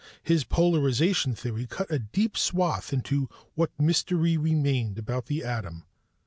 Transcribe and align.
His 0.23 0.43
polarization 0.43 1.35
theory 1.35 1.67
cut 1.67 1.91
a 1.91 1.99
deep 1.99 2.35
swath 2.35 2.91
into 2.91 3.29
what 3.53 3.69
mystery 3.79 4.35
remained 4.35 4.97
about 4.97 5.27
the 5.27 5.43
atom. 5.43 5.83